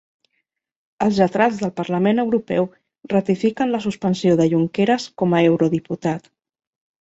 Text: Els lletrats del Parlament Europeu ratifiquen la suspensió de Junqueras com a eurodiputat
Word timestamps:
Els 1.07 1.17
lletrats 1.23 1.59
del 1.65 1.73
Parlament 1.79 2.21
Europeu 2.23 2.65
ratifiquen 3.13 3.75
la 3.75 3.83
suspensió 3.85 4.39
de 4.41 4.49
Junqueras 4.55 5.07
com 5.25 5.37
a 5.41 5.45
eurodiputat 5.53 6.33